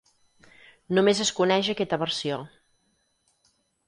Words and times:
Només 0.97 1.19
es 1.25 1.31
coneix 1.39 1.69
aquesta 1.73 1.99
versió. 2.05 2.39